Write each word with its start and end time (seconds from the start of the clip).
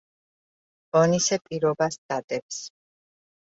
ონისე 1.01 1.39
პირობას 1.45 2.01
დადებს. 2.01 2.61